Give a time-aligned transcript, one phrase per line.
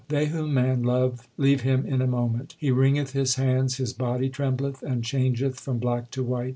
[0.09, 2.55] They whom man loved leave him in a moment.
[2.57, 6.49] He wringeth his hands, his body trembleth, and changeth from black to white.